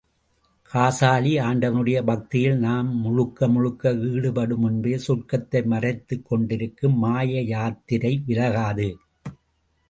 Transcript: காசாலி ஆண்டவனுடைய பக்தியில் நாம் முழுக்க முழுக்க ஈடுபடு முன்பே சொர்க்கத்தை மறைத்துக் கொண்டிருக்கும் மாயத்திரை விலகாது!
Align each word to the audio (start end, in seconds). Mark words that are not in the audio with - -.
காசாலி 0.71 1.33
ஆண்டவனுடைய 1.39 1.99
பக்தியில் 2.03 2.57
நாம் 2.57 2.89
முழுக்க 3.03 3.47
முழுக்க 3.47 3.93
ஈடுபடு 4.09 4.57
முன்பே 4.57 4.95
சொர்க்கத்தை 5.05 5.61
மறைத்துக் 5.65 6.25
கொண்டிருக்கும் 6.25 6.97
மாயத்திரை 7.03 8.13
விலகாது! 8.25 8.89